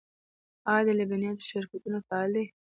آیا 0.71 0.83
د 0.87 0.89
لبنیاتو 0.99 1.47
شرکتونه 1.51 1.97
فعال 2.07 2.29
دي؟ 2.35 2.45